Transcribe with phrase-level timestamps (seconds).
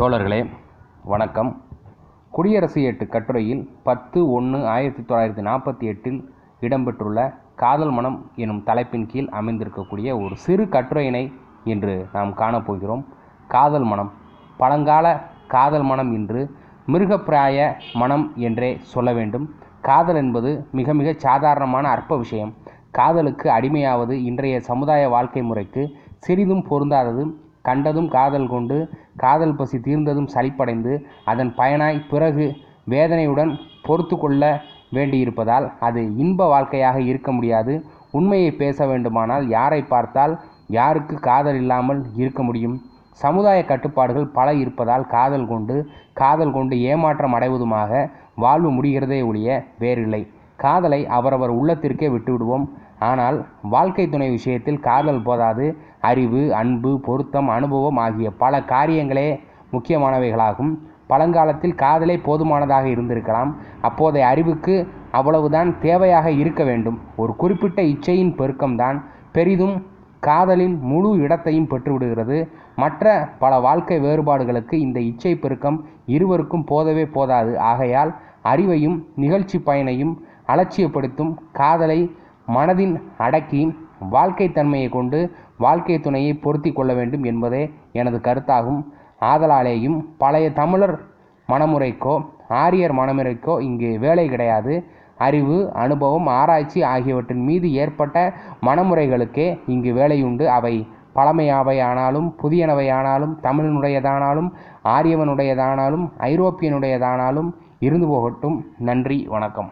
[0.00, 0.50] தோழர்களே
[1.04, 1.62] வணக்கம்.
[2.30, 9.28] குடியரசு எட்டு கட்டுரையில் பத்து ஒன்று ஆயிரத்தி தொள்ளாயிரத்தி நாற்பத்தி எட்டில் இடம்பெற்றுள்ள காதல் மனம் எனும் தலைப்பின் கீழ்
[9.30, 11.32] அமைந்திருக்கக்கூடிய ஒரு சிறு கட்டுரையினை
[11.64, 13.04] இன்று நாம் காணப்போகிறோம்.
[13.48, 14.12] காதல் மனம்.
[14.56, 16.54] பழங்கால காதல் மனம் இன்று
[16.86, 19.54] மிருகப்பிராய மனம் என்றே சொல்ல வேண்டும்.
[19.80, 22.54] காதல் என்பது மிக மிக சாதாரணமான அற்ப விஷயம்.
[22.90, 28.76] காதலுக்கு அடிமையாவது இன்றைய சமுதாய வாழ்க்கை முறைக்கு சிறிதும் பொருந்தாதது கண்டதும் காதல் கொண்டு
[29.16, 30.92] காதல் பசி தீர்ந்ததும் சலிப்படைந்து
[31.24, 32.46] அதன் பயனாய் பிறகு
[32.84, 34.44] வேதனையுடன் பொறுத்து கொள்ள
[34.94, 37.74] வேண்டியிருப்பதால் அது இன்ப வாழ்க்கையாக இருக்க முடியாது.
[38.10, 40.34] உண்மையை பேச வேண்டுமானால் யாரை பார்த்தால்
[40.78, 42.76] யாருக்கு காதல் இல்லாமல் இருக்க முடியும்.
[43.20, 45.76] சமுதாய கட்டுப்பாடுகள் பல இருப்பதால் காதல் கொண்டு
[46.12, 49.48] காதல் கொண்டு ஏமாற்றம் அடைவதுமாக வாழ்வு முடிகிறதே ஒழிய
[49.78, 50.22] வேறில்லை.
[50.64, 52.66] காதலை அவரவர் உள்ளத்திற்கே விட்டுவிடுவோம்.
[52.98, 53.36] ஆனால்
[53.74, 55.66] வாழ்க்கை துணை விஷயத்தில் காதல் போதாது.
[56.00, 59.28] அறிவு அன்பு பொருத்தம் அனுபவம் ஆகிய பல காரியங்களே
[59.72, 60.72] முக்கியமானவைகளாகும்.
[61.06, 63.50] பழங்காலத்தில் காதலே போதுமானதாக இருந்திருக்கலாம்.
[63.80, 64.74] அப்போதைய அறிவுக்கு
[65.10, 66.98] அவ்வளவுதான் தேவையாக இருக்க வேண்டும்.
[67.16, 68.98] ஒரு குறிப்பிட்ட இச்சையின் பெருக்கம்தான்
[69.32, 69.76] பெரிதும்
[70.20, 72.38] காதலின் முழு இடத்தையும் பெற்றுவிடுகிறது.
[72.76, 73.04] மற்ற
[73.38, 77.52] பல வாழ்க்கை வேறுபாடுகளுக்கு இந்த இச்சை பெருக்கம் இருவருக்கும் போதவே போதாது.
[77.70, 78.12] ஆகையால்
[78.44, 80.14] அறிவையும் நிகழ்ச்சி பயனையும்
[80.52, 82.14] அலட்சியப்படுத்தும் காதலை
[82.54, 83.62] மனதின் அடக்கி
[84.10, 85.18] வாழ்க்கை தன்மையை கொண்டு
[85.58, 88.84] வாழ்க்கை துணையை பொருத்தி கொள்ள வேண்டும் என்பதே எனது கருத்தாகும்.
[89.20, 90.96] ஆதலாலேயும் பழைய தமிழர்
[91.48, 92.14] மனமுறைக்கோ
[92.48, 94.84] ஆரியர் மனமுறைக்கோ இங்கு வேலை கிடையாது.
[95.18, 98.34] அறிவு அனுபவம் ஆராய்ச்சி ஆகியவற்றின் மீது ஏற்பட்ட
[98.66, 100.44] மனமுறைகளுக்கே இங்கு வேலையுண்டு.
[100.44, 104.48] அவை பழமையாவையானாலும் புதியனவையானாலும் தமிழனுடையதானாலும்
[104.84, 108.56] ஆரியவனுடையதானாலும் ஐரோப்பியனுடையதானாலும் இருந்து போகட்டும்.
[108.78, 109.70] நன்றி வணக்கம்.